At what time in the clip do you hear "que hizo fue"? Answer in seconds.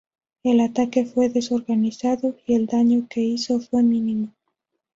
3.07-3.83